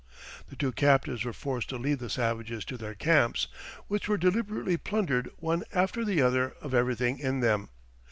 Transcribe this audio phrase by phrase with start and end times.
[0.49, 3.47] The two captives were forced to lead the savages to their camps,
[3.87, 7.69] which were deliberately plundered, one after the other, of everything in them.